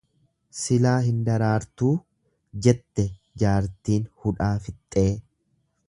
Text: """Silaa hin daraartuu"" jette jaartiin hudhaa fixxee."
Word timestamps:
"""Silaa 0.59 0.93
hin 1.07 1.19
daraartuu"" 1.27 1.91
jette 2.69 3.05
jaartiin 3.45 4.09
hudhaa 4.25 4.53
fixxee." 4.69 5.11